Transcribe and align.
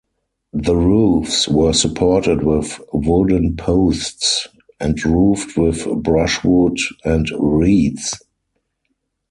The 0.53 0.75
roofs 0.75 1.47
were 1.47 1.73
supported 1.73 2.41
with 2.41 2.81
wooden 2.91 3.55
posts, 3.55 4.47
and 4.79 4.97
roofed 5.05 5.55
with 5.57 5.85
brushwood 6.03 6.79
and 7.05 7.29
reeds. 7.37 8.15